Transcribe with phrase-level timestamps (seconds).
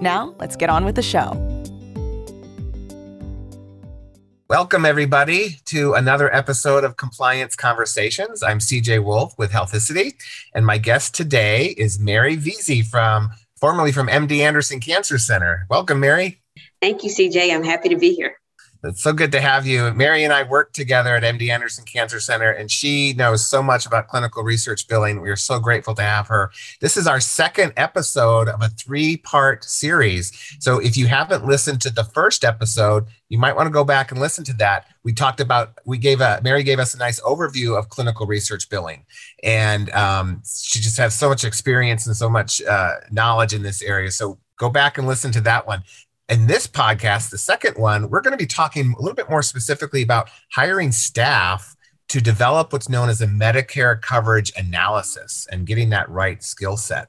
[0.00, 1.32] Now, let's get on with the show.
[4.48, 8.42] Welcome, everybody, to another episode of Compliance Conversations.
[8.42, 10.14] I'm CJ Wolf with Healthicity,
[10.54, 15.66] and my guest today is Mary Veazey from formerly from MD Anderson Cancer Center.
[15.68, 16.40] Welcome, Mary.
[16.80, 17.52] Thank you, CJ.
[17.52, 18.38] I'm happy to be here.
[18.84, 19.92] It's so good to have you.
[19.92, 23.86] Mary and I work together at MD Anderson Cancer Center, and she knows so much
[23.86, 25.20] about clinical research billing.
[25.20, 26.52] We are so grateful to have her.
[26.80, 30.32] This is our second episode of a three part series.
[30.60, 34.12] So if you haven't listened to the first episode, you might want to go back
[34.12, 34.86] and listen to that.
[35.02, 38.70] We talked about, we gave a, Mary gave us a nice overview of clinical research
[38.70, 39.04] billing.
[39.42, 43.82] And um, she just has so much experience and so much uh, knowledge in this
[43.82, 44.12] area.
[44.12, 45.82] So go back and listen to that one.
[46.28, 49.42] In this podcast, the second one, we're going to be talking a little bit more
[49.42, 51.74] specifically about hiring staff
[52.08, 57.08] to develop what's known as a Medicare coverage analysis and getting that right skill set.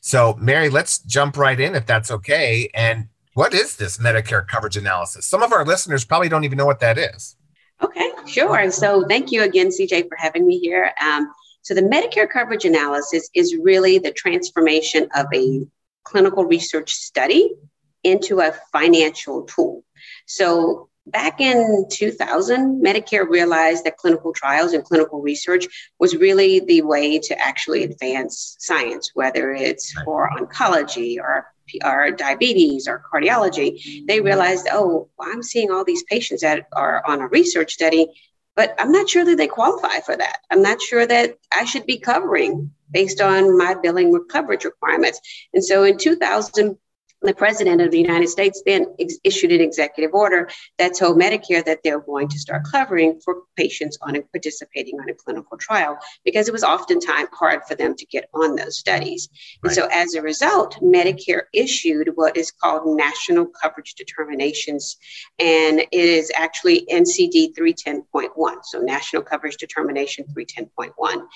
[0.00, 2.70] So, Mary, let's jump right in if that's okay.
[2.72, 5.26] And what is this Medicare coverage analysis?
[5.26, 7.34] Some of our listeners probably don't even know what that is.
[7.82, 8.70] Okay, sure.
[8.70, 10.92] So, thank you again, CJ, for having me here.
[11.02, 11.28] Um,
[11.62, 15.66] so, the Medicare coverage analysis is really the transformation of a
[16.04, 17.56] clinical research study
[18.04, 19.84] into a financial tool.
[20.26, 25.66] So back in 2000, Medicare realized that clinical trials and clinical research
[25.98, 31.46] was really the way to actually advance science, whether it's for oncology or
[31.84, 34.26] or diabetes or cardiology, they mm-hmm.
[34.26, 38.08] realized, oh, I'm seeing all these patients that are on a research study,
[38.56, 40.38] but I'm not sure that they qualify for that.
[40.50, 45.20] I'm not sure that I should be covering based on my billing coverage requirements.
[45.54, 46.76] And so in 2000,
[47.22, 50.48] the president of the United States then ex- issued an executive order
[50.78, 55.08] that told Medicare that they're going to start covering for patients on a, participating on
[55.10, 59.28] a clinical trial because it was oftentimes hard for them to get on those studies.
[59.62, 59.68] Right.
[59.68, 64.96] And so, as a result, Medicare issued what is called national coverage determinations,
[65.38, 68.30] and it is actually NCD 310.1,
[68.64, 71.26] so National Coverage Determination 310.1.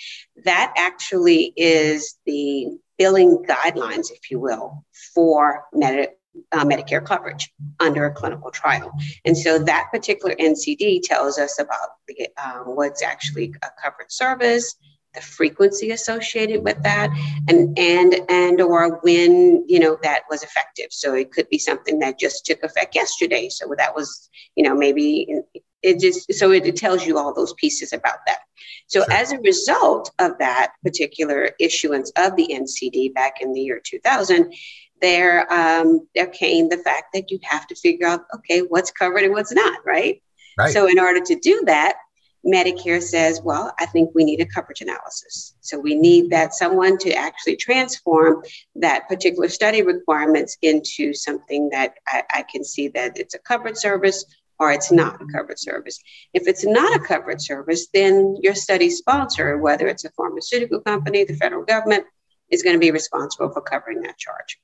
[0.44, 2.69] That actually is the
[2.99, 4.84] billing guidelines, if you will,
[5.15, 5.65] for
[6.53, 8.93] uh, Medicare coverage under a clinical trial.
[9.25, 14.77] And so that particular NCD tells us about the, um, what's actually a covered service,
[15.15, 17.09] the frequency associated with that,
[17.49, 20.88] and and and or when you know that was effective.
[20.91, 23.49] So it could be something that just took effect yesterday.
[23.49, 25.41] So that was you know maybe
[25.84, 28.39] it just so it, it tells you all those pieces about that.
[28.87, 29.12] So sure.
[29.12, 34.53] as a result of that particular issuance of the NCD back in the year 2000,
[35.00, 39.23] there um, there came the fact that you have to figure out okay what's covered
[39.23, 40.23] and what's not, right?
[40.59, 40.73] right?
[40.73, 41.97] So in order to do that,
[42.47, 45.55] Medicare says, well, I think we need a coverage analysis.
[45.61, 48.43] So we need that someone to actually transform
[48.77, 53.78] that particular study requirements into something that I, I can see that it's a covered
[53.78, 54.25] service
[54.59, 55.98] or it's not a covered service.
[56.32, 61.25] If it's not a covered service, then your study sponsor, whether it's a pharmaceutical company,
[61.25, 62.04] the federal government,
[62.50, 64.59] is going to be responsible for covering that charge.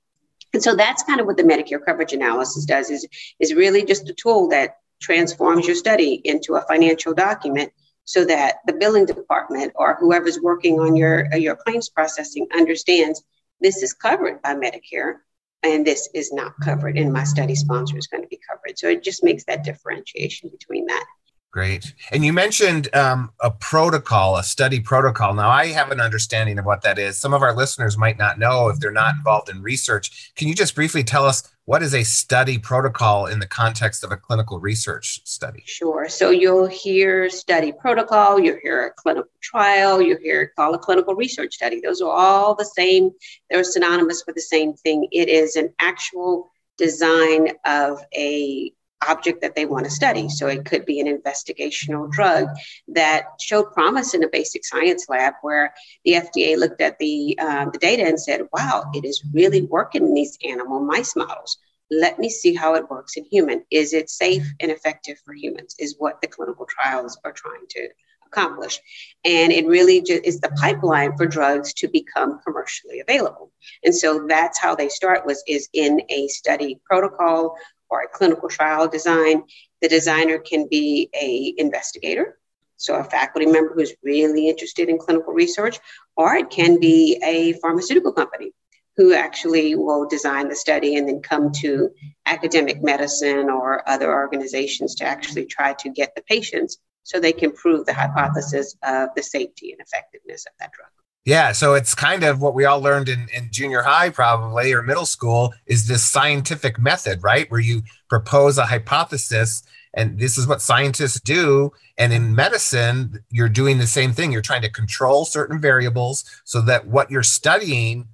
[0.52, 3.06] And so that's kind of what the Medicare coverage analysis does is,
[3.38, 7.72] is really just a tool that transforms your study into a financial document
[8.04, 13.22] so that the billing department or whoever's working on your, your claims processing understands
[13.60, 15.18] this is covered by Medicare
[15.62, 18.78] and this is not covered and my study sponsor is going to be covered.
[18.78, 21.04] So it just makes that differentiation between that
[21.52, 21.94] Great.
[22.12, 25.34] And you mentioned um, a protocol, a study protocol.
[25.34, 27.18] Now, I have an understanding of what that is.
[27.18, 30.32] Some of our listeners might not know if they're not involved in research.
[30.36, 34.12] Can you just briefly tell us what is a study protocol in the context of
[34.12, 35.64] a clinical research study?
[35.66, 36.08] Sure.
[36.08, 41.16] So you'll hear study protocol, you'll hear a clinical trial, you'll hear call a clinical
[41.16, 41.80] research study.
[41.80, 43.10] Those are all the same,
[43.50, 45.08] they're synonymous with the same thing.
[45.10, 48.72] It is an actual design of a
[49.08, 50.28] object that they want to study.
[50.28, 52.48] So it could be an investigational drug
[52.88, 55.74] that showed promise in a basic science lab where
[56.04, 60.06] the FDA looked at the, um, the data and said, wow, it is really working
[60.06, 61.58] in these animal mice models.
[61.91, 63.64] Let me see how it works in human.
[63.70, 65.74] Is it safe and effective for humans?
[65.78, 67.88] Is what the clinical trials are trying to
[68.30, 68.80] accomplish.
[69.24, 73.53] And it really just is the pipeline for drugs to become commercially available.
[73.84, 77.56] And so that's how they start was is in a study protocol
[77.91, 79.42] or a clinical trial design.
[79.83, 82.39] The designer can be a investigator,
[82.77, 85.78] so a faculty member who's really interested in clinical research,
[86.16, 88.53] or it can be a pharmaceutical company
[88.97, 91.91] who actually will design the study and then come to
[92.27, 97.51] academic medicine or other organizations to actually try to get the patients so they can
[97.53, 100.91] prove the hypothesis of the safety and effectiveness of that drug.
[101.26, 104.82] Yeah, so it's kind of what we all learned in, in junior high, probably, or
[104.82, 107.50] middle school, is this scientific method, right?
[107.50, 109.62] Where you propose a hypothesis,
[109.92, 111.72] and this is what scientists do.
[111.98, 114.32] And in medicine, you're doing the same thing.
[114.32, 118.08] You're trying to control certain variables so that what you're studying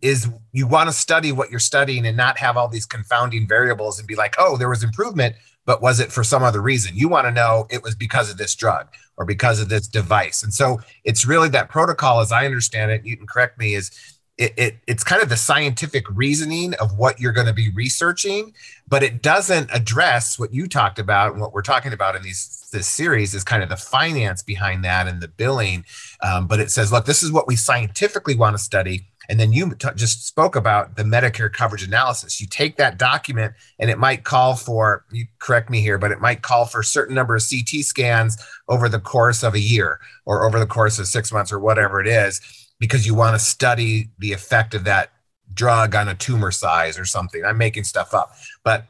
[0.00, 3.98] is you want to study what you're studying and not have all these confounding variables
[3.98, 5.36] and be like, oh, there was improvement,
[5.68, 6.96] but was it for some other reason?
[6.96, 8.88] You want to know it was because of this drug
[9.18, 10.42] or because of this device.
[10.42, 13.90] And so it's really that protocol, as I understand it, you can correct me, is
[14.38, 18.54] it, it, it's kind of the scientific reasoning of what you're going to be researching,
[18.88, 22.66] but it doesn't address what you talked about and what we're talking about in these
[22.72, 25.84] this series is kind of the finance behind that and the billing.
[26.22, 29.07] Um, but it says, look, this is what we scientifically want to study.
[29.28, 32.40] And then you t- just spoke about the Medicare coverage analysis.
[32.40, 36.20] You take that document and it might call for, you correct me here, but it
[36.20, 38.38] might call for a certain number of CT scans
[38.68, 42.00] over the course of a year or over the course of six months or whatever
[42.00, 42.40] it is
[42.78, 45.10] because you want to study the effect of that
[45.52, 47.44] drug on a tumor size or something.
[47.44, 48.34] I'm making stuff up,
[48.64, 48.86] but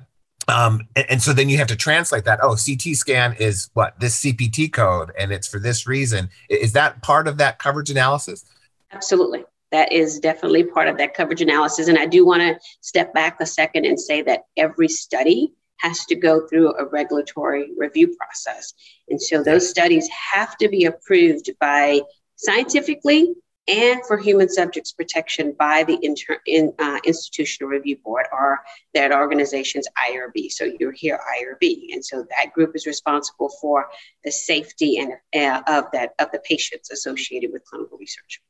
[0.48, 2.40] um, and, and, so then you have to translate that.
[2.42, 6.30] Oh, CT scan is what this CPT code, and it's for this reason.
[6.48, 8.46] Is that part of that coverage analysis?
[8.90, 9.44] Absolutely.
[9.70, 11.88] That is definitely part of that coverage analysis.
[11.88, 16.04] And I do want to step back a second and say that every study has
[16.06, 18.72] to go through a regulatory review process.
[19.08, 22.00] And so those studies have to be approved by
[22.36, 23.34] scientifically
[23.68, 28.60] and for human subjects protection by the inter, in, uh, institutional review board or
[28.94, 30.50] that organization's IRB.
[30.50, 33.88] So you hear IRB, and so that group is responsible for
[34.24, 38.40] the safety and uh, of that of the patients associated with clinical research.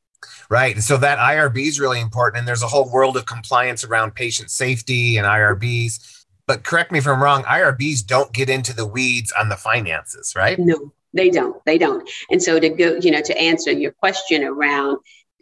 [0.49, 0.73] Right.
[0.73, 2.39] And so that IRB is really important.
[2.39, 6.25] And there's a whole world of compliance around patient safety and IRBs.
[6.47, 10.33] But correct me if I'm wrong, IRBs don't get into the weeds on the finances,
[10.35, 10.57] right?
[10.57, 11.63] No, they don't.
[11.65, 12.09] They don't.
[12.31, 14.97] And so to go, you know, to answer your question around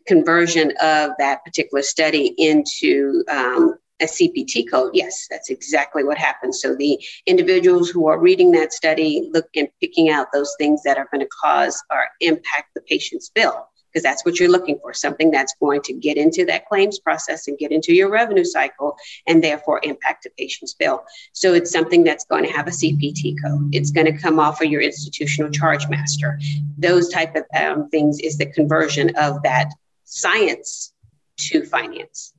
[0.06, 6.62] conversion of that particular study into um, a CPT code, yes, that's exactly what happens.
[6.62, 10.98] So the individuals who are reading that study look and picking out those things that
[10.98, 13.68] are going to cause or impact the patient's bill
[13.98, 17.48] because that's what you're looking for something that's going to get into that claims process
[17.48, 18.96] and get into your revenue cycle
[19.26, 21.04] and therefore impact the patient's bill.
[21.34, 23.74] So it's something that's going to have a CPT code.
[23.74, 26.40] It's going to come off of your institutional charge master.
[26.78, 29.72] Those type of um, things is the conversion of that
[30.04, 30.94] science
[31.38, 32.34] to finance.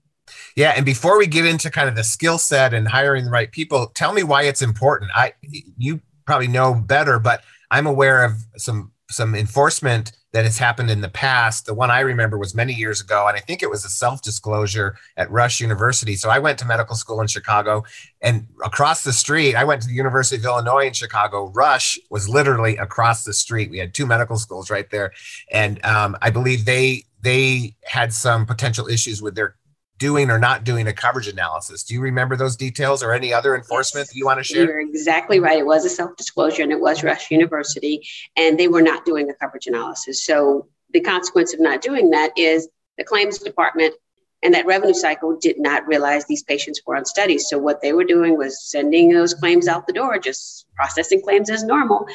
[0.55, 3.51] Yeah, and before we get into kind of the skill set and hiring the right
[3.51, 5.11] people, tell me why it's important.
[5.13, 10.91] I you probably know better, but I'm aware of some some enforcement that has happened
[10.91, 11.65] in the past.
[11.65, 14.21] The one I remember was many years ago, and I think it was a self
[14.23, 16.17] disclosure at Rush University.
[16.17, 17.85] So I went to medical school in Chicago,
[18.21, 21.51] and across the street, I went to the University of Illinois in Chicago.
[21.55, 23.71] Rush was literally across the street.
[23.71, 25.13] We had two medical schools right there,
[25.51, 29.57] and um, I believe they they had some potential issues with their
[29.99, 31.85] doing or not doing a coverage analysis.
[31.85, 34.65] Do you remember those details or any other enforcement yes, that you want to share?
[34.65, 35.59] You're exactly right.
[35.59, 39.29] It was a self disclosure and it was Rush University, and they were not doing
[39.29, 40.25] a coverage analysis.
[40.25, 43.95] So the consequence of not doing that is the claims department
[44.43, 47.49] and that revenue cycle did not realize these patients were on studies.
[47.49, 51.51] So what they were doing was sending those claims out the door, just processing claims
[51.51, 52.07] as normal,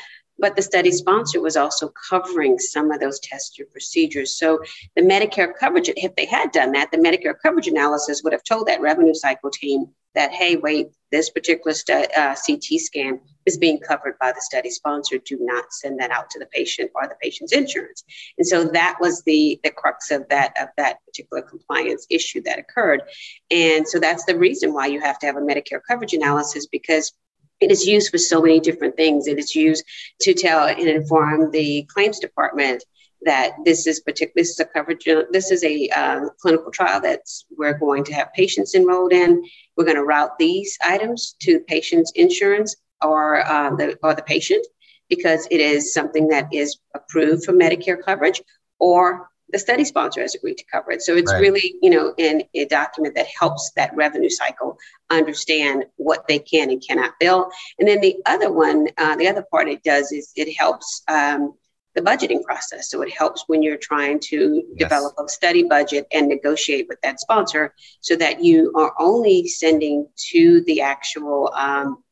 [0.44, 4.36] but the study sponsor was also covering some of those tests or procedures.
[4.36, 4.60] So
[4.94, 8.68] the Medicare coverage, if they had done that, the Medicare coverage analysis would have told
[8.68, 9.86] that revenue cycle team
[10.16, 14.70] that, hey, wait, this particular stu- uh, CT scan is being covered by the study
[14.70, 15.18] sponsor.
[15.18, 18.04] Do not send that out to the patient or the patient's insurance.
[18.38, 22.60] And so that was the the crux of that of that particular compliance issue that
[22.60, 23.04] occurred.
[23.50, 27.14] And so that's the reason why you have to have a Medicare coverage analysis because
[27.64, 29.28] it is used for so many different things.
[29.28, 29.84] It is used
[30.22, 32.84] to tell and inform the claims department
[33.26, 34.34] that this is particular.
[34.36, 35.06] This is a coverage.
[35.32, 39.44] This is a um, clinical trial that's we're going to have patients enrolled in.
[39.78, 44.66] We're going to route these items to patient's insurance or uh, the or the patient
[45.10, 48.42] because it is something that is approved for Medicare coverage
[48.80, 51.04] or the study sponsor has agreed to cover it.
[51.04, 51.40] So it's right.
[51.40, 54.78] really, you know, in a document that helps that revenue cycle
[55.12, 57.50] understand what they can and cannot bill.
[57.78, 61.54] And then the other one, uh, the other part it does is it helps um,
[61.94, 62.90] the budgeting process.
[62.90, 64.90] So it helps when you're trying to yes.
[64.90, 70.08] develop a study budget and negotiate with that sponsor so that you are only sending
[70.32, 72.04] to the actual um,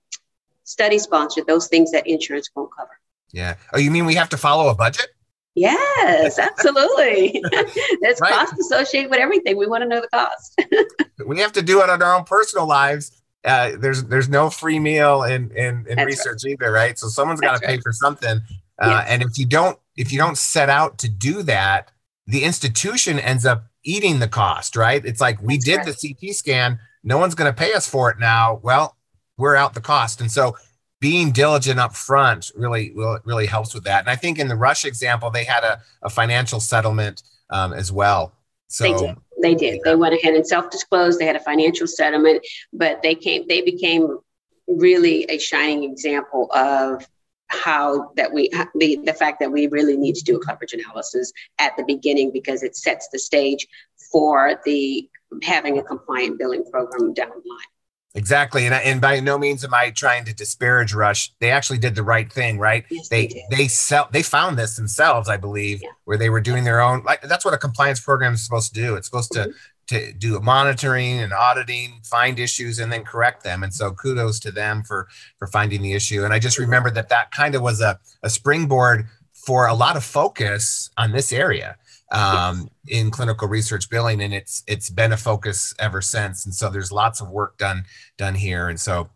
[0.63, 2.99] study sponsor those things that insurance won't cover.
[3.33, 3.55] Yeah.
[3.73, 5.07] Oh, you mean we have to follow a budget?
[5.55, 7.43] Yes, absolutely.
[8.01, 8.31] There's right.
[8.31, 9.57] cost associated with everything.
[9.57, 10.61] We want to know the cost.
[11.25, 13.21] we have to do it on our own personal lives.
[13.43, 16.51] Uh, there's there's no free meal in in, in research right.
[16.51, 16.99] either, right?
[16.99, 17.83] So someone's got to pay right.
[17.83, 18.39] for something.
[18.79, 19.05] Uh, yes.
[19.09, 21.91] And if you don't if you don't set out to do that,
[22.27, 25.03] the institution ends up eating the cost, right?
[25.03, 28.11] It's like we That's did the CT scan, no one's going to pay us for
[28.11, 28.59] it now.
[28.61, 28.95] Well,
[29.37, 30.21] we're out the cost.
[30.21, 30.55] And so
[31.01, 32.93] being diligent up front really
[33.25, 33.99] really helps with that.
[33.99, 37.91] And I think in the Rush example, they had a, a financial settlement um, as
[37.91, 38.33] well.
[38.67, 39.17] So they did.
[39.41, 39.81] They did.
[39.83, 41.19] They went ahead and self-disclosed.
[41.19, 43.45] They had a financial settlement, but they came.
[43.49, 44.19] They became
[44.67, 47.05] really a shining example of
[47.47, 51.33] how that we the, the fact that we really need to do a coverage analysis
[51.59, 53.67] at the beginning because it sets the stage
[54.11, 55.09] for the
[55.43, 57.71] having a compliant billing program down the line.
[58.13, 61.31] Exactly, and and by no means am I trying to disparage Rush.
[61.39, 62.83] They actually did the right thing, right?
[62.89, 65.89] Yes, they they, they sell they found this themselves, I believe, yeah.
[66.03, 67.03] where they were doing their own.
[67.03, 68.95] Like that's what a compliance program is supposed to do.
[68.95, 69.51] It's supposed mm-hmm.
[69.51, 69.57] to
[69.91, 73.63] to do monitoring and auditing, find issues, and then correct them.
[73.63, 76.25] And so kudos to them for for finding the issue.
[76.25, 79.95] And I just remember that that kind of was a, a springboard for a lot
[79.95, 81.77] of focus on this area
[82.11, 86.45] um, in clinical research billing, and it's it's been a focus ever since.
[86.45, 87.85] And so there's lots of work done
[88.17, 88.69] done here.
[88.69, 89.09] And so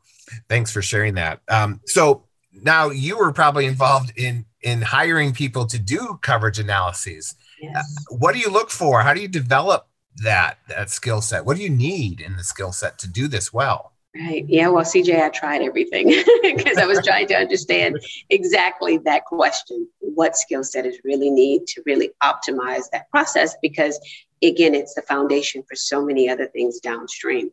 [0.49, 1.41] thanks for sharing that.
[1.47, 7.35] Um, so now you were probably involved in in hiring people to do coverage analyses.
[7.61, 7.75] Yes.
[7.77, 9.01] Uh, what do you look for?
[9.01, 9.87] How do you develop
[10.23, 11.45] that that skill set?
[11.45, 13.93] What do you need in the skill set to do this well?
[14.17, 14.45] Right.
[14.48, 14.69] Yeah.
[14.69, 16.07] Well, CJ, I tried everything
[16.41, 19.89] because I was trying to understand exactly that question.
[20.00, 23.55] What skill set is really need to really optimize that process?
[23.62, 24.00] Because
[24.41, 27.50] again, it's the foundation for so many other things downstream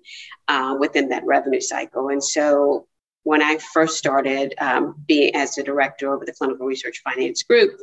[0.47, 2.11] uh, within that revenue cycle.
[2.11, 2.87] And so
[3.25, 7.77] when I first started um, being as the director over the clinical research finance group,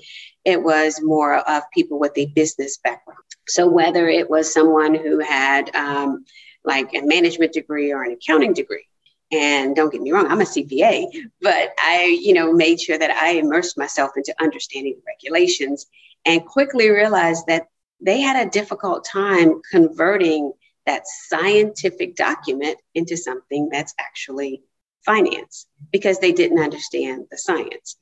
[0.46, 3.20] it was more of people with a business background.
[3.48, 6.24] So whether it was someone who had um,
[6.70, 8.86] like a management degree or an accounting degree,
[9.32, 11.06] and don't get me wrong, I'm a CPA,
[11.42, 15.86] but I, you know, made sure that I immersed myself into understanding the regulations
[16.26, 17.68] and quickly realized that
[18.02, 20.54] they had a difficult time converting
[20.86, 24.64] that scientific document into something that's actually
[25.06, 27.98] finance because they didn't understand the science.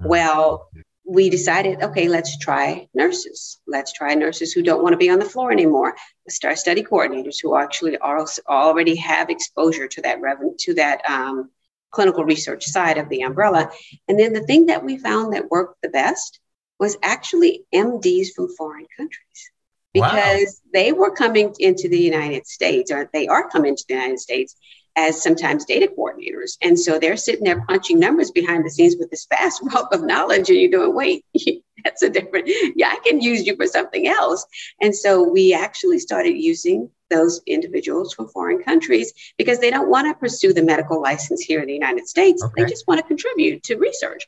[0.00, 0.08] Hmm.
[0.08, 0.70] Well,
[1.06, 3.60] we decided, okay, let's try nurses.
[3.66, 5.94] Let's try nurses who don't want to be on the floor anymore.
[6.26, 11.08] Let's try study coordinators who actually are, already have exposure to that revenue, to that
[11.08, 11.50] um,
[11.90, 13.70] clinical research side of the umbrella.
[14.08, 16.40] And then the thing that we found that worked the best
[16.80, 19.50] was actually MDs from foreign countries
[19.92, 20.70] because wow.
[20.72, 24.56] they were coming into the United States, or they are coming to the United States
[24.96, 26.56] as sometimes data coordinators.
[26.62, 30.02] And so they're sitting there punching numbers behind the scenes with this vast wealth of
[30.02, 30.48] knowledge.
[30.48, 31.24] And you're doing, wait,
[31.84, 34.46] that's a different, yeah, I can use you for something else.
[34.80, 40.08] And so we actually started using those individuals from foreign countries because they don't want
[40.08, 42.42] to pursue the medical license here in the United States.
[42.42, 42.62] Okay.
[42.62, 44.26] They just want to contribute to research.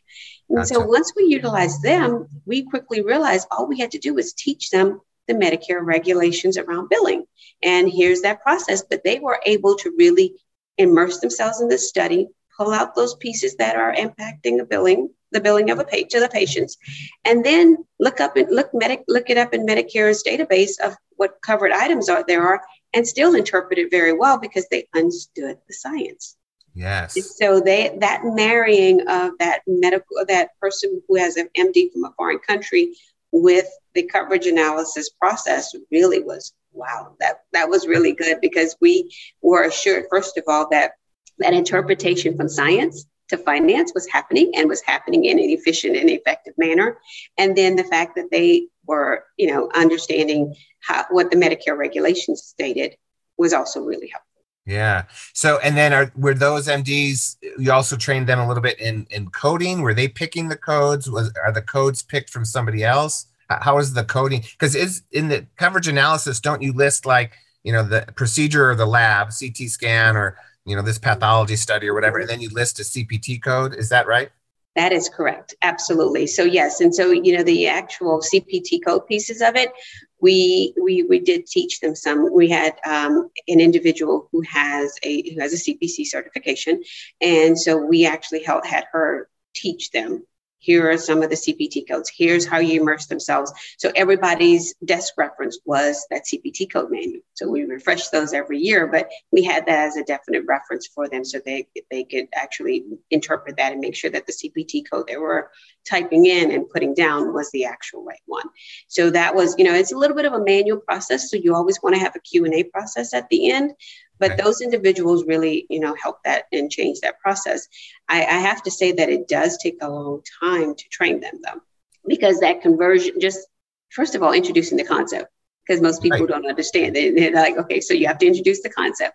[0.49, 0.75] And gotcha.
[0.75, 4.71] so once we utilized them, we quickly realized all we had to do was teach
[4.71, 7.25] them the Medicare regulations around billing.
[7.63, 8.85] And here's that process.
[8.89, 10.35] But they were able to really
[10.79, 15.41] immerse themselves in the study, pull out those pieces that are impacting the billing, the
[15.41, 16.77] billing of a pay to the patients,
[17.25, 21.41] and then look up and look medic look it up in Medicare's database of what
[21.43, 22.63] covered items are there are,
[22.95, 26.37] and still interpret it very well because they understood the science.
[26.75, 27.39] Yes.
[27.39, 32.13] So they that marrying of that medical that person who has an MD from a
[32.17, 32.95] foreign country
[33.33, 39.13] with the coverage analysis process really was wow, that, that was really good because we
[39.43, 40.93] were assured, first of all, that
[41.39, 46.09] that interpretation from science to finance was happening and was happening in an efficient and
[46.09, 46.99] effective manner.
[47.39, 52.43] And then the fact that they were, you know, understanding how, what the Medicare regulations
[52.45, 52.97] stated
[53.37, 54.23] was also really helpful.
[54.65, 55.05] Yeah.
[55.33, 57.37] So, and then are were those MDs?
[57.59, 59.81] You also trained them a little bit in in coding.
[59.81, 61.09] Were they picking the codes?
[61.09, 63.27] Was are the codes picked from somebody else?
[63.49, 67.73] How is the coding because is in the coverage analysis don't you list like you
[67.73, 70.37] know the procedure or the lab ct scan or
[70.67, 73.75] you know this pathology study or whatever and then you list a cpt code?
[73.75, 74.31] Is that right?
[74.75, 75.55] That is correct.
[75.63, 76.27] Absolutely.
[76.27, 76.81] So yes.
[76.81, 79.73] And so you know the actual cpt code pieces of it
[80.21, 82.33] we we we did teach them some.
[82.33, 86.83] We had um, an individual who has a who has a cpc certification
[87.21, 90.25] and so we actually held, had her teach them
[90.59, 92.11] here are some of the CPT codes.
[92.15, 93.53] Here's how you immerse themselves.
[93.79, 97.23] So everybody's desk reference was that CPT code manual.
[97.35, 101.09] So we refresh those every year, but we had that as a definite reference for
[101.09, 105.07] them so they, they could actually interpret that and make sure that the CPT code
[105.07, 105.51] they were
[105.89, 108.47] typing in and putting down was the actual right one.
[108.89, 111.31] So that was, you know, it's a little bit of a manual process.
[111.31, 113.73] So you always want to have a Q&A process at the end,
[114.19, 114.39] but right.
[114.39, 117.69] those individuals really you know help that and change that process
[118.09, 121.35] I, I, have to say that it does take a long time to train them
[121.43, 121.61] though
[122.07, 123.47] because that conversion just
[123.91, 125.31] first of all introducing the concept
[125.67, 126.29] because most people right.
[126.29, 129.15] don't understand it they're like okay so you have to introduce the concept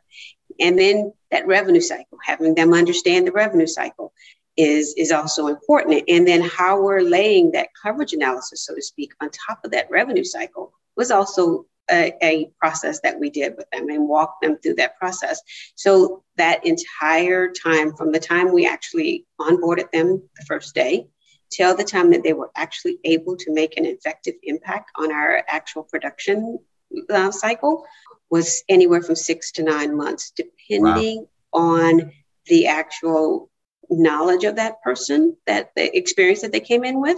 [0.60, 4.13] and then that revenue cycle having them understand the revenue cycle
[4.58, 9.13] is is also important and then how we're laying that coverage analysis so to speak
[9.22, 13.69] on top of that revenue cycle was also a, a, process that we did with
[13.71, 15.41] them and walk them through that process.
[15.75, 21.07] So that entire time, from the time we actually onboarded them the first day
[21.51, 25.43] till the time that they were actually able to make an effective impact on our
[25.48, 26.60] actual production
[27.10, 27.86] uh, cycle,
[28.29, 31.60] was anywhere from six to nine months, depending wow.
[31.62, 32.12] on
[32.45, 33.50] the actual
[33.89, 37.17] knowledge of that person, that the experience that they came in with,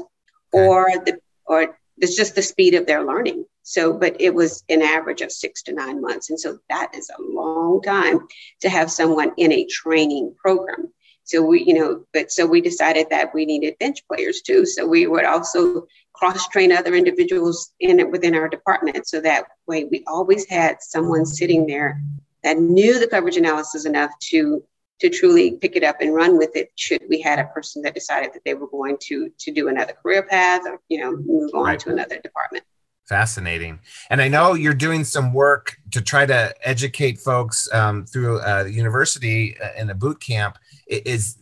[0.51, 3.45] or the or it's just the speed of their learning.
[3.63, 6.29] So, but it was an average of six to nine months.
[6.29, 8.27] And so that is a long time
[8.61, 10.91] to have someone in a training program.
[11.23, 14.65] So we, you know, but so we decided that we needed bench players too.
[14.65, 19.07] So we would also cross train other individuals in it within our department.
[19.07, 22.01] So that way we always had someone sitting there
[22.43, 24.63] that knew the coverage analysis enough to
[24.99, 27.93] to truly pick it up and run with it should we had a person that
[27.93, 31.51] decided that they were going to to do another career path or you know move
[31.53, 31.79] on right.
[31.79, 32.63] to another department
[33.05, 33.79] Fascinating.
[34.09, 38.63] And I know you're doing some work to try to educate folks um, through uh,
[38.63, 40.57] the university uh, in a boot camp.
[40.87, 41.37] Is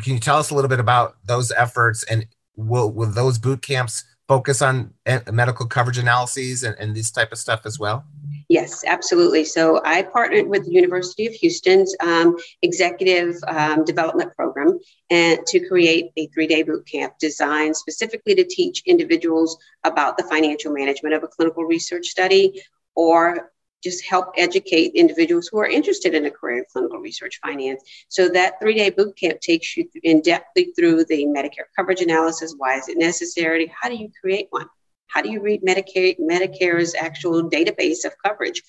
[0.00, 2.26] can you tell us a little bit about those efforts and
[2.56, 7.32] will will those boot camps focus on uh, medical coverage analyses and, and this type
[7.32, 8.04] of stuff as well?
[8.48, 9.44] Yes, absolutely.
[9.44, 14.78] So I partnered with the University of Houston's um, executive um, development program
[15.10, 20.72] and to create a three-day boot camp designed specifically to teach individuals about the financial
[20.72, 22.62] management of a clinical research study
[22.94, 23.50] or
[23.82, 27.82] just help educate individuals who are interested in a career in clinical research finance.
[28.08, 32.54] So that three-day boot camp takes you in depthly through the Medicare coverage analysis.
[32.56, 33.72] Why is it necessary?
[33.80, 34.66] How do you create one?
[35.06, 38.62] How do you read Medicare, Medicare's actual database of coverage?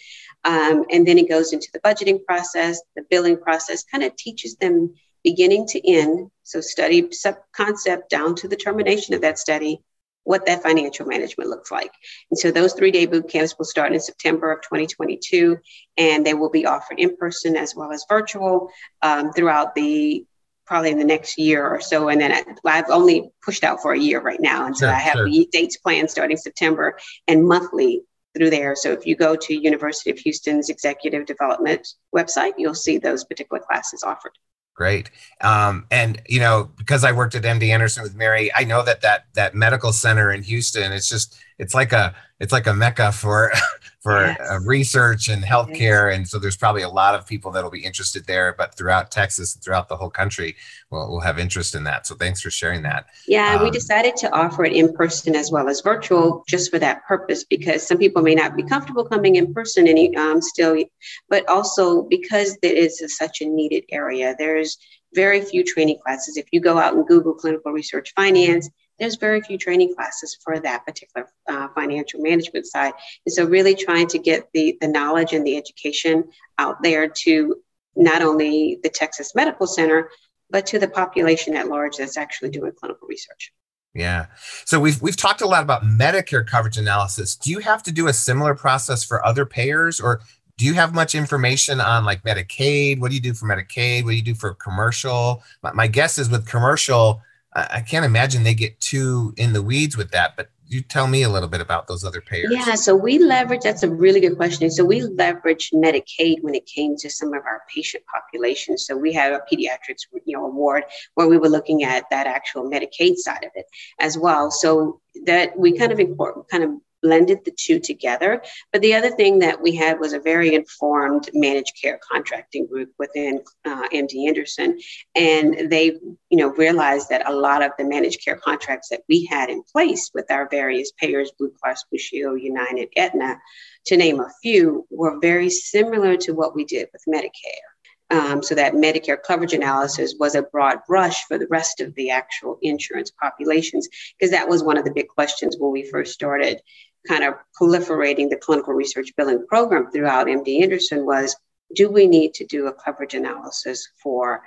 [0.45, 4.55] Um, and then it goes into the budgeting process, the billing process, kind of teaches
[4.55, 4.93] them
[5.23, 6.31] beginning to end.
[6.43, 9.81] So study sub concept down to the termination of that study,
[10.29, 11.91] what that financial management looks like.
[12.29, 15.57] And so those three day boot camps will start in September of 2022,
[15.97, 18.69] and they will be offered in person as well as virtual
[19.01, 20.23] um, throughout the
[20.67, 22.09] probably in the next year or so.
[22.09, 24.67] And then I, have only pushed out for a year right now.
[24.67, 25.25] And so sure, I have sure.
[25.25, 28.03] the dates planned starting September and monthly
[28.37, 28.75] through there.
[28.75, 33.63] So if you go to University of Houston's executive development website, you'll see those particular
[33.67, 34.33] classes offered.
[34.79, 35.11] Great.
[35.41, 39.01] Um, and you know, because I worked at MD Anderson with Mary, I know that
[39.01, 43.11] that that medical center in Houston, it's just it's like a it's like a mecca
[43.11, 43.51] for
[44.01, 44.39] for yes.
[44.49, 48.25] uh, research and healthcare, and so there's probably a lot of people that'll be interested
[48.25, 48.55] there.
[48.57, 50.55] But throughout Texas and throughout the whole country,
[50.89, 52.07] will we'll have interest in that.
[52.07, 53.07] So thanks for sharing that.
[53.27, 56.79] Yeah, um, we decided to offer it in person as well as virtual, just for
[56.79, 60.81] that purpose, because some people may not be comfortable coming in person any um, still,
[61.29, 64.33] but also because it is such a needed area.
[64.39, 64.77] There's
[65.13, 66.37] very few training classes.
[66.37, 70.59] If you go out and Google clinical research finance, there's very few training classes for
[70.59, 72.93] that particular uh, financial management side.
[73.25, 76.25] And so really trying to get the, the knowledge and the education
[76.57, 77.55] out there to
[77.95, 80.09] not only the Texas Medical Center,
[80.49, 83.51] but to the population at large that's actually doing clinical research.
[83.93, 84.27] Yeah.
[84.65, 87.35] So we've we've talked a lot about Medicare coverage analysis.
[87.35, 90.21] Do you have to do a similar process for other payers or
[90.57, 92.99] do you have much information on like Medicaid?
[92.99, 94.03] What do you do for Medicaid?
[94.03, 95.41] What do you do for commercial?
[95.63, 97.21] My, my guess is with commercial,
[97.53, 101.23] I can't imagine they get too in the weeds with that, but you tell me
[101.23, 102.51] a little bit about those other payers.
[102.51, 104.69] Yeah, so we leverage, that's a really good question.
[104.69, 108.85] So we leverage Medicaid when it came to some of our patient populations.
[108.85, 110.83] So we have a pediatrics you know, award
[111.15, 113.65] where we were looking at that actual Medicaid side of it
[113.99, 114.51] as well.
[114.51, 116.69] So that we kind of import, kind of
[117.01, 118.41] blended the two together.
[118.71, 122.91] But the other thing that we had was a very informed managed care contracting group
[122.97, 124.79] within uh, MD Anderson,
[125.15, 125.85] and they,
[126.29, 129.63] you know, realized that a lot of the managed care contracts that we had in
[129.63, 133.39] place with our various payers, Blue Cross Blue Shield, United, Aetna,
[133.85, 137.69] to name a few, were very similar to what we did with Medicare.
[138.11, 142.09] Um, so that Medicare coverage analysis was a broad brush for the rest of the
[142.09, 146.59] actual insurance populations, because that was one of the big questions when we first started
[147.07, 151.35] kind of proliferating the clinical research billing program throughout MD Anderson was,
[151.75, 154.41] do we need to do a coverage analysis for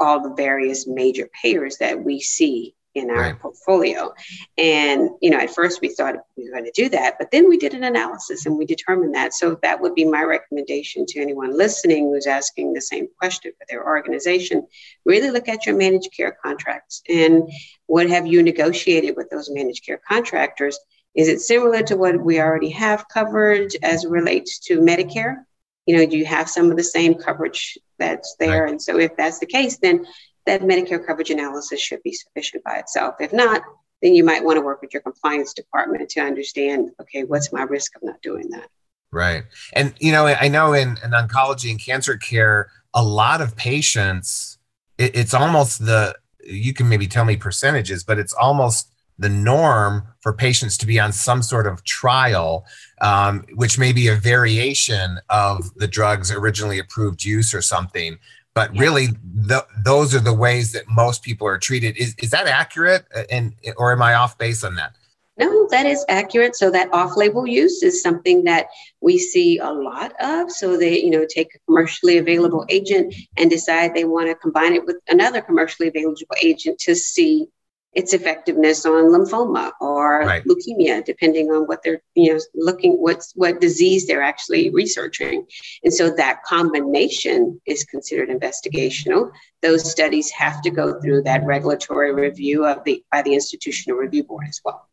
[0.00, 3.38] all the various major payers that we see in our right.
[3.38, 4.12] portfolio.
[4.56, 7.46] And, you know, at first we thought we were going to do that, but then
[7.48, 9.34] we did an analysis and we determined that.
[9.34, 13.66] So that would be my recommendation to anyone listening who's asking the same question for
[13.68, 14.66] their organization.
[15.04, 17.48] Really look at your managed care contracts and
[17.84, 20.78] what have you negotiated with those managed care contractors?
[21.16, 25.44] Is it similar to what we already have covered as it relates to Medicare?
[25.86, 28.64] You know, do you have some of the same coverage that's there?
[28.64, 28.72] Right.
[28.72, 30.06] And so if that's the case, then
[30.44, 33.14] that Medicare coverage analysis should be sufficient by itself.
[33.20, 33.62] If not,
[34.02, 37.62] then you might want to work with your compliance department to understand okay, what's my
[37.62, 38.68] risk of not doing that?
[39.10, 39.44] Right.
[39.72, 44.58] And, you know, I know in, in oncology and cancer care, a lot of patients,
[44.98, 50.06] it, it's almost the, you can maybe tell me percentages, but it's almost the norm
[50.20, 52.66] for patients to be on some sort of trial,
[53.00, 58.18] um, which may be a variation of the drug's originally approved use or something.
[58.54, 58.80] But yeah.
[58.80, 61.96] really the, those are the ways that most people are treated.
[61.96, 63.06] Is, is that accurate?
[63.30, 64.94] And or am i off base on that?
[65.38, 66.56] No that is accurate.
[66.56, 68.68] So that off-label use is something that
[69.00, 70.50] we see a lot of.
[70.50, 74.72] So they you know take a commercially available agent and decide they want to combine
[74.72, 77.48] it with another commercially available agent to see
[77.96, 80.44] its effectiveness on lymphoma or right.
[80.44, 85.46] leukemia, depending on what they're, you know, looking what's what disease they're actually researching.
[85.82, 89.32] And so that combination is considered investigational.
[89.62, 94.24] Those studies have to go through that regulatory review of the by the institutional review
[94.24, 94.88] board as well.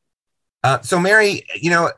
[0.63, 1.91] Uh, so Mary, you know,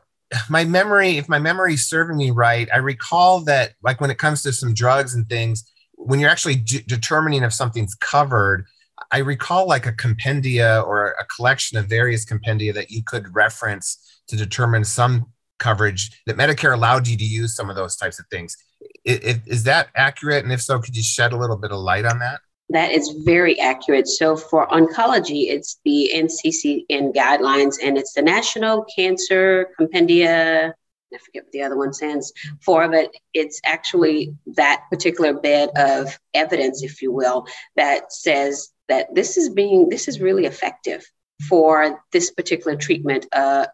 [0.50, 4.18] my memory, if my memory is serving me right, I recall that like when it
[4.18, 8.66] comes to some drugs and things, when you're actually d- determining if something's covered,
[9.10, 14.20] I recall like a compendia or a collection of various compendia that you could reference
[14.28, 15.26] to determine some
[15.58, 18.56] coverage that Medicare allowed you to use some of those types of things.
[19.04, 20.44] Is, is that accurate?
[20.44, 22.40] And if so, could you shed a little bit of light on that?
[22.70, 24.08] That is very accurate.
[24.08, 30.72] So for oncology, it's the NCCN guidelines and it's the National Cancer Compendia.
[31.14, 36.18] I forget what the other one stands for, but it's actually that particular bed of
[36.34, 41.04] evidence, if you will, that says that this is being this is really effective
[41.48, 43.66] for this particular treatment uh,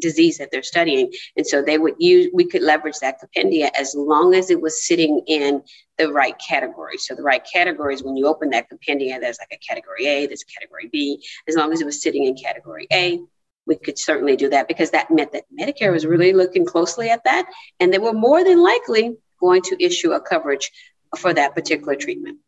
[0.00, 1.12] disease that they're studying.
[1.36, 4.86] And so they would use, we could leverage that compendia as long as it was
[4.86, 5.62] sitting in
[5.98, 6.98] the right category.
[6.98, 10.42] So the right categories, when you open that compendia, there's like a category A, there's
[10.42, 11.22] a category B.
[11.48, 13.20] As long as it was sitting in category A,
[13.66, 17.24] we could certainly do that because that meant that Medicare was really looking closely at
[17.24, 17.48] that.
[17.80, 20.70] And they were more than likely going to issue a coverage
[21.16, 22.38] for that particular treatment.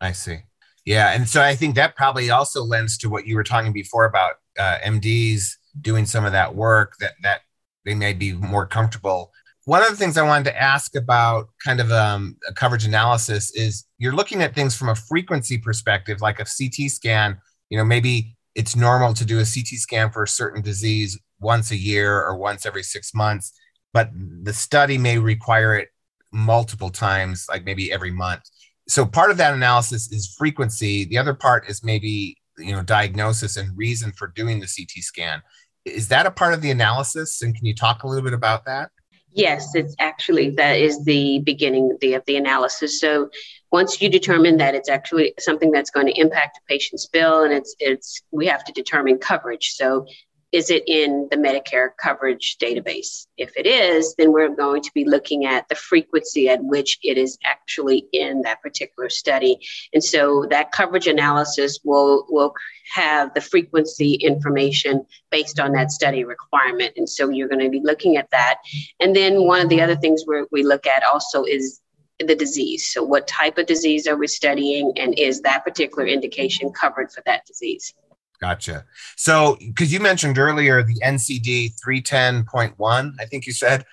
[0.00, 0.40] I see.
[0.86, 4.04] Yeah, and so I think that probably also lends to what you were talking before
[4.04, 7.40] about uh, MDs doing some of that work that that
[7.84, 9.32] they may be more comfortable.
[9.64, 13.50] One of the things I wanted to ask about kind of um, a coverage analysis
[13.54, 17.38] is you're looking at things from a frequency perspective, like a CT scan.
[17.68, 21.72] You know, maybe it's normal to do a CT scan for a certain disease once
[21.72, 23.52] a year or once every six months,
[23.92, 25.88] but the study may require it
[26.32, 28.42] multiple times, like maybe every month
[28.88, 31.04] so part of that analysis is frequency.
[31.04, 35.42] The other part is maybe you know diagnosis and reason for doing the ct scan.
[35.84, 37.42] Is that a part of the analysis?
[37.42, 38.90] And can you talk a little bit about that?
[39.32, 43.00] Yes it's actually that is the beginning of the, of the analysis.
[43.00, 43.28] So
[43.70, 47.52] once you determine that it's actually something that's going to impact a patient's bill and
[47.52, 49.72] it's it's we have to determine coverage.
[49.74, 50.06] So
[50.52, 53.26] is it in the Medicare coverage database?
[53.36, 57.18] If it is, then we're going to be looking at the frequency at which it
[57.18, 59.58] is actually in that particular study.
[59.92, 62.54] And so that coverage analysis will, will
[62.94, 66.92] have the frequency information based on that study requirement.
[66.96, 68.58] And so you're going to be looking at that.
[69.00, 71.80] And then one of the other things we we look at also is
[72.18, 72.90] the disease.
[72.92, 77.22] So, what type of disease are we studying, and is that particular indication covered for
[77.26, 77.92] that disease?
[78.40, 78.84] Gotcha.
[79.16, 83.84] So, because you mentioned earlier the NCD 310.1, I think you said.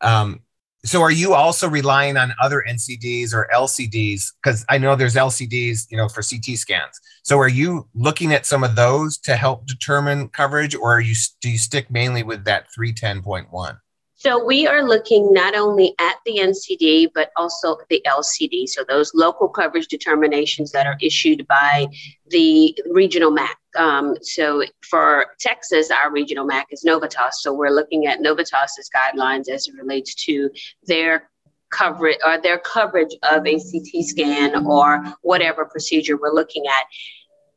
[0.00, 0.40] Um,
[0.84, 4.32] so, are you also relying on other NCDs or LCDs?
[4.42, 7.00] Because I know there's LCDs, you know, for CT scans.
[7.22, 11.14] So, are you looking at some of those to help determine coverage, or are you
[11.40, 13.78] do you stick mainly with that 310.1?
[14.18, 18.66] So we are looking not only at the NCD, but also the LCD.
[18.66, 21.88] So those local coverage determinations that are issued by
[22.28, 23.58] the regional MAC.
[23.76, 27.34] Um, so for Texas, our regional MAC is Novitas.
[27.40, 30.50] So we're looking at Novitas's guidelines as it relates to
[30.84, 31.30] their
[31.70, 36.84] coverage or their coverage of a CT scan or whatever procedure we're looking at.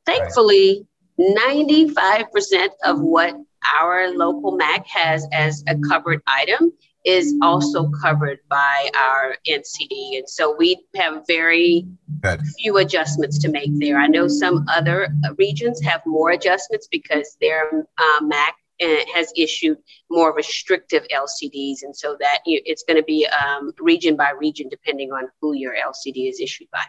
[0.06, 0.88] Thankfully,
[1.20, 3.36] 95% of what
[3.76, 6.72] our local MAC has as a covered item
[7.06, 10.18] is also covered by our NCD.
[10.18, 11.88] And so we have very
[12.22, 12.42] Good.
[12.60, 13.98] few adjustments to make there.
[13.98, 19.78] I know some other regions have more adjustments because their uh, MAC uh, has issued
[20.10, 21.84] more restrictive LCDs.
[21.84, 25.74] And so that it's going to be um, region by region depending on who your
[25.74, 26.84] LCD is issued by.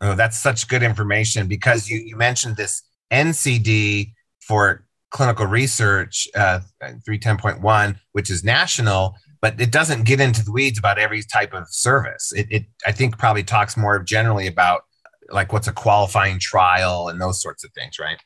[0.00, 6.60] Oh, that's such good information because you, you mentioned this NCD for clinical research uh,
[6.82, 11.68] 310.1, which is national, but it doesn't get into the weeds about every type of
[11.68, 12.32] service.
[12.32, 14.82] It, it I think probably talks more generally about
[15.30, 18.18] like what's a qualifying trial and those sorts of things, right?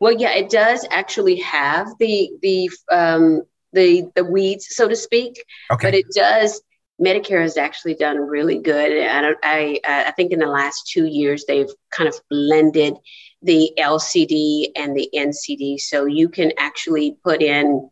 [0.00, 5.42] Well, yeah, it does actually have the the um, the the weeds, so to speak.
[5.72, 5.88] Okay.
[5.88, 6.60] But it does.
[7.00, 9.04] Medicare has actually done really good.
[9.04, 12.94] I I I think in the last two years they've kind of blended
[13.42, 17.88] the LCD and the NCD, so you can actually put in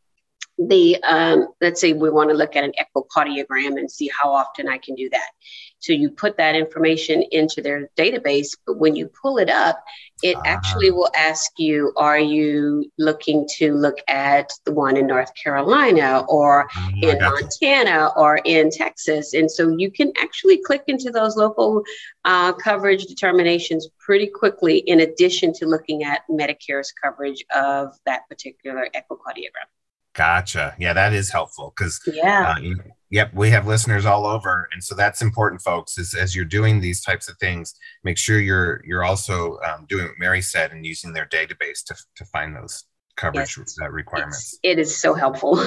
[0.58, 4.68] the um, let's say we want to look at an echocardiogram and see how often
[4.68, 5.30] I can do that.
[5.78, 9.84] So you put that information into their database, but when you pull it up,
[10.22, 10.44] it uh-huh.
[10.46, 16.24] actually will ask you, are you looking to look at the one in North Carolina
[16.28, 19.34] or oh, in Montana or in Texas?
[19.34, 21.82] And so you can actually click into those local
[22.24, 28.88] uh, coverage determinations pretty quickly, in addition to looking at Medicare's coverage of that particular
[28.94, 29.68] echocardiogram.
[30.16, 30.74] Gotcha.
[30.78, 32.54] Yeah, that is helpful because yeah.
[32.56, 32.74] Uh,
[33.10, 35.98] yep, we have listeners all over, and so that's important, folks.
[35.98, 40.06] Is as you're doing these types of things, make sure you're you're also um, doing
[40.06, 42.84] what Mary said and using their database to to find those
[43.16, 43.76] coverage yes.
[43.80, 44.54] uh, requirements.
[44.54, 45.58] It's, it is so helpful.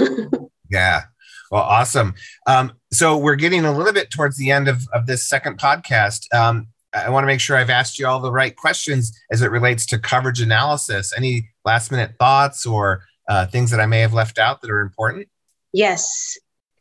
[0.71, 1.03] yeah.
[1.51, 2.15] Well, awesome.
[2.47, 6.31] Um, so we're getting a little bit towards the end of, of this second podcast.
[6.33, 9.51] Um, I want to make sure I've asked you all the right questions as it
[9.51, 11.13] relates to coverage analysis.
[11.15, 14.82] Any last minute thoughts or uh, things that I may have left out that are
[14.82, 15.30] important?
[15.72, 16.38] Yes.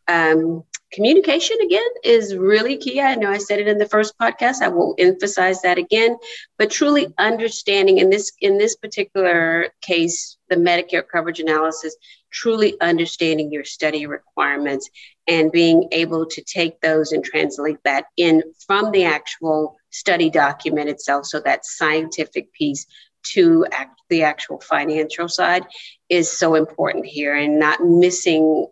[0.08, 2.98] Um, communication again is really key.
[3.00, 4.62] I know I said it in the first podcast.
[4.62, 6.16] I will emphasize that again.
[6.56, 11.94] But truly understanding in this in this particular case, the Medicare coverage analysis,
[12.32, 14.88] truly understanding your study requirements
[15.26, 20.88] and being able to take those and translate that in from the actual study document
[20.88, 21.26] itself.
[21.26, 22.86] So that scientific piece
[23.32, 25.64] to act, the actual financial side
[26.08, 28.66] is so important here and not missing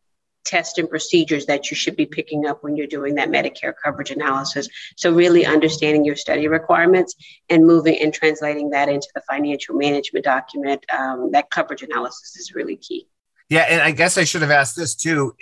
[0.46, 4.10] tests and procedures that you should be picking up when you're doing that Medicare coverage
[4.10, 4.68] analysis.
[4.96, 7.14] So, really understanding your study requirements
[7.50, 12.54] and moving and translating that into the financial management document, um, that coverage analysis is
[12.54, 13.08] really key.
[13.48, 13.66] Yeah.
[13.68, 15.34] And I guess I should have asked this too.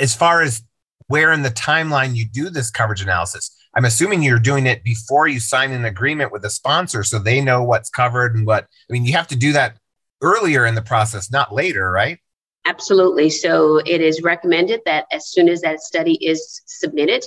[0.00, 0.62] As far as
[1.08, 5.26] where in the timeline you do this coverage analysis, I'm assuming you're doing it before
[5.26, 8.66] you sign an agreement with a sponsor so they know what's covered and what.
[8.88, 9.78] I mean, you have to do that
[10.22, 12.18] earlier in the process, not later, right?
[12.66, 13.28] Absolutely.
[13.30, 17.24] So it is recommended that as soon as that study is submitted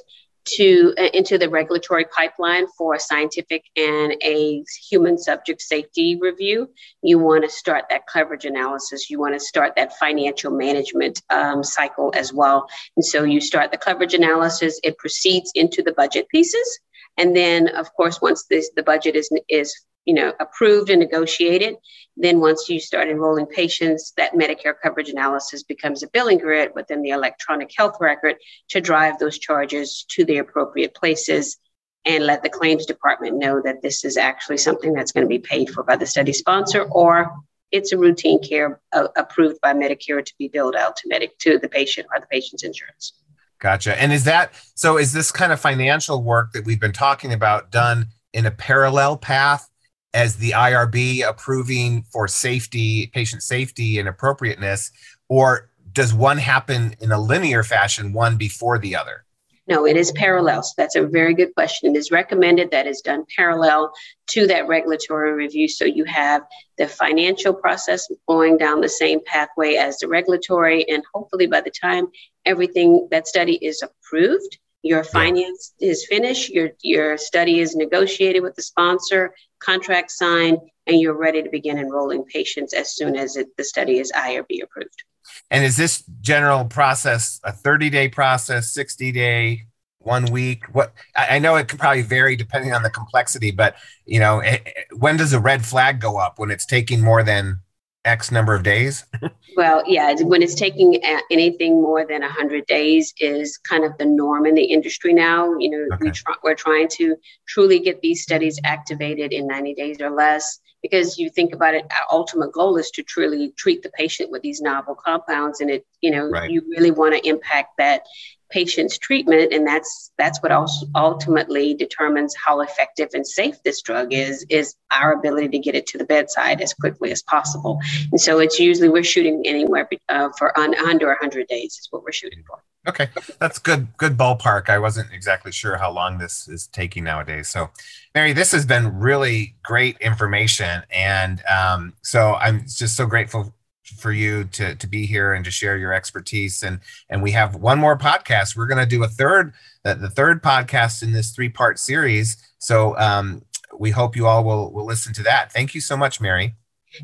[0.55, 6.69] to uh, into the regulatory pipeline for a scientific and a human subject safety review,
[7.01, 9.09] you want to start that coverage analysis.
[9.09, 12.67] You want to start that financial management um, cycle as well.
[12.95, 14.79] And so you start the coverage analysis.
[14.83, 16.79] It proceeds into the budget pieces.
[17.17, 19.73] And then, of course, once this, the budget is, is
[20.07, 21.75] you know, approved and negotiated,
[22.15, 27.01] then once you start enrolling patients, that Medicare coverage analysis becomes a billing grid within
[27.01, 28.37] the electronic health record
[28.69, 31.57] to drive those charges to the appropriate places
[32.05, 35.39] and let the claims department know that this is actually something that's going to be
[35.39, 37.35] paid for by the study sponsor or
[37.73, 41.59] it's a routine care uh, approved by Medicare to be billed out to medic to
[41.59, 43.11] the patient or the patient's insurance.
[43.59, 44.01] Gotcha.
[44.01, 44.97] And is that so?
[44.97, 49.17] Is this kind of financial work that we've been talking about done in a parallel
[49.17, 49.69] path
[50.17, 54.91] as the IRB approving for safety, patient safety, and appropriateness,
[55.29, 59.25] or does one happen in a linear fashion, one before the other?
[59.67, 60.63] No, it is parallel.
[60.63, 61.95] So that's a very good question.
[61.95, 63.93] It is recommended that is done parallel
[64.29, 65.67] to that regulatory review.
[65.67, 66.41] So you have
[66.79, 70.89] the financial process going down the same pathway as the regulatory.
[70.89, 72.07] And hopefully by the time
[72.43, 78.55] everything that study is approved, your finance is finished, your, your study is negotiated with
[78.55, 83.47] the sponsor, contract signed, and you're ready to begin enrolling patients as soon as it,
[83.57, 85.03] the study is IRB approved.
[85.51, 89.65] And is this general process a 30 day process, 60 day,
[89.99, 90.63] one week?
[90.73, 94.59] What I know it could probably vary depending on the complexity, but you know, eh,
[94.65, 97.59] eh, when does a red flag go up when it's taking more than
[98.07, 99.05] X number of days?
[99.55, 104.45] well, yeah, when it's taking anything more than 100 days is kind of the norm
[104.45, 105.55] in the industry now.
[105.59, 106.05] You know, okay.
[106.05, 107.15] we try, we're trying to
[107.47, 111.85] truly get these studies activated in 90 days or less because you think about it,
[111.91, 115.59] our ultimate goal is to truly treat the patient with these novel compounds.
[115.59, 116.49] And it, you know, right.
[116.49, 118.03] you really want to impact that
[118.49, 124.13] patient's treatment and that's that's what also ultimately determines how effective and safe this drug
[124.13, 127.79] is is our ability to get it to the bedside as quickly as possible.
[128.11, 132.03] And so it's usually we're shooting anywhere uh, for un, under 100 days is what
[132.03, 132.63] we're shooting for.
[132.87, 133.09] Okay.
[133.39, 134.69] That's good good ballpark.
[134.69, 137.49] I wasn't exactly sure how long this is taking nowadays.
[137.49, 137.69] So
[138.17, 143.53] mary this has been really great information and um, so i'm just so grateful
[143.89, 146.63] for you to to be here and to share your expertise.
[146.63, 148.55] And and we have one more podcast.
[148.55, 152.37] We're going to do a third the, the third podcast in this three part series.
[152.59, 153.43] So um,
[153.77, 155.51] we hope you all will will listen to that.
[155.51, 156.55] Thank you so much mary.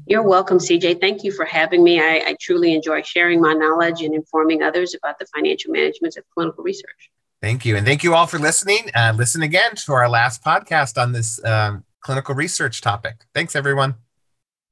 [0.08, 2.00] You're welcome cj thank you for having me.
[2.00, 6.24] I, I truly enjoy sharing my knowledge and informing others about the financial management of
[6.34, 7.12] clinical research.
[7.42, 7.76] Thank you.
[7.76, 8.90] And thank you all for listening.
[8.96, 13.26] Uh, listen again to our last podcast on this um, clinical research topic.
[13.34, 13.96] Thanks everyone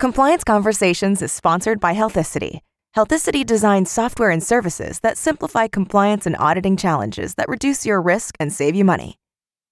[0.01, 2.61] Compliance Conversations is sponsored by Healthicity.
[2.97, 8.35] Healthicity designs software and services that simplify compliance and auditing challenges that reduce your risk
[8.39, 9.19] and save you money.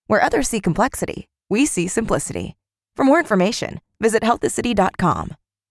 [0.06, 2.56] Where others see complexity, we see simplicity.
[2.96, 5.36] For more information, visit healthicity.com.